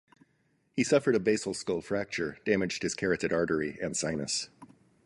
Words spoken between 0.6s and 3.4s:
He suffered a basal skull fracture, damaged his carotid